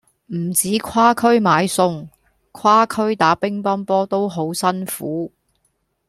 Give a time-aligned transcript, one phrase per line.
[0.33, 2.07] 唔止跨區買餸，
[2.51, 5.31] 跨區打乒乓波都好辛苦